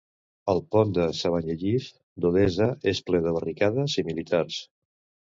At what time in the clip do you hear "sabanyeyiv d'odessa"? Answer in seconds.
1.17-2.67